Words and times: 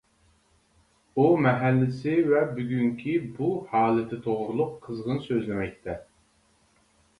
ئۇ 1.17 1.25
مەھەللىسى 1.45 2.15
ۋە 2.31 2.41
بۈگۈنكى 2.55 3.13
بۇ 3.37 3.51
ھالىتى 3.75 4.21
توغرۇلۇق 4.27 4.75
قىزغىن 4.89 5.23
سۆزلىمەكتە. 5.29 6.01